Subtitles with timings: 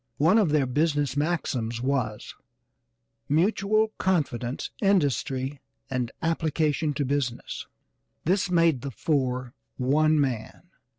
[0.17, 2.33] One of their business maxims was,
[3.29, 7.67] "Mutual confidence, industry and application to business."
[8.25, 10.63] This made the four one man.